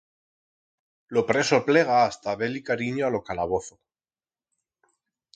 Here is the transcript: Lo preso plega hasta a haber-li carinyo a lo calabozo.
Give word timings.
Lo 1.15 1.21
preso 1.31 1.59
plega 1.67 1.99
hasta 2.05 2.27
a 2.29 2.33
haber-li 2.37 2.61
carinyo 2.69 3.05
a 3.09 3.11
lo 3.17 3.21
calabozo. 3.27 3.77